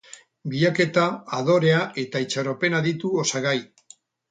Bilaketa, 0.53 1.03
adorea 1.41 1.83
eta 2.05 2.23
itxaropena 2.27 2.83
ditu 2.89 3.15
osagai. 3.27 3.57